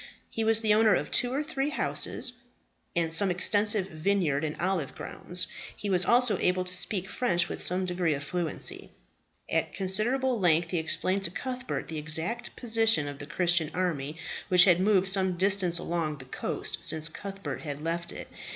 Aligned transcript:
He 0.31 0.43
was 0.43 0.61
the 0.61 0.73
owner 0.73 0.95
of 0.95 1.11
two 1.11 1.31
or 1.31 1.43
three 1.43 1.69
horses, 1.69 2.33
and 2.95 3.05
of 3.09 3.13
some 3.13 3.29
extensive 3.29 3.87
vineyards 3.87 4.43
and 4.43 4.59
olive 4.59 4.95
grounds. 4.95 5.45
He 5.75 5.91
was 5.91 6.05
also 6.05 6.39
able 6.39 6.63
to 6.63 6.75
speak 6.75 7.07
French 7.07 7.47
with 7.47 7.61
some 7.61 7.85
degree 7.85 8.15
of 8.15 8.23
fluency. 8.23 8.89
At 9.47 9.75
considerable 9.75 10.39
length 10.39 10.71
he 10.71 10.79
explained 10.79 11.21
to 11.25 11.29
Cuthbert 11.29 11.87
the 11.87 11.99
exact 11.99 12.55
position 12.55 13.07
of 13.07 13.19
the 13.19 13.27
Christian 13.27 13.69
army, 13.75 14.17
which 14.47 14.63
had 14.65 14.79
moved 14.79 15.07
some 15.07 15.37
distance 15.37 15.77
along 15.77 16.17
the 16.17 16.25
coast 16.25 16.79
since 16.81 17.07
Cuthbert 17.07 17.61
had 17.61 17.79
left 17.79 18.11
it. 18.11 18.27